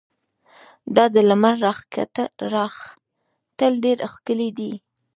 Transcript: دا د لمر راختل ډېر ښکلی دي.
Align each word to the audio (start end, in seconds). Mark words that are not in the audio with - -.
دا 0.95 1.05
د 1.13 1.15
لمر 1.29 1.55
راختل 3.61 3.73
ډېر 3.85 3.97
ښکلی 4.13 4.49
دي. 4.57 4.71